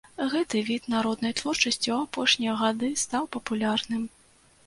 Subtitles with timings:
[0.33, 4.01] Гэты від народнай творчасці ў апошнія гады стаў папулярным.